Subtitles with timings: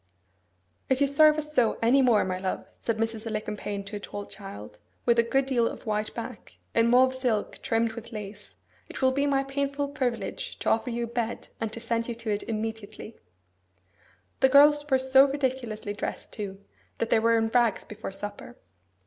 [0.89, 3.27] 'If you serve us so any more, my love,' said Mrs.
[3.27, 7.59] Alicumpaine to a tall child, with a good deal of white back, in mauve silk
[7.61, 8.55] trimmed with lace,
[8.89, 12.15] 'it will be my painful privilege to offer you a bed, and to send you
[12.15, 13.19] to it immediately.'
[14.39, 16.59] The girls were so ridiculously dressed, too,
[16.97, 18.55] that they were in rags before supper.